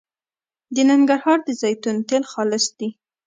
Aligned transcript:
د 0.73 0.75
ننګرهار 0.89 1.39
د 1.43 1.49
زیتون 1.61 1.95
تېل 2.09 2.23
خالص 2.31 2.65
دي 2.77 2.89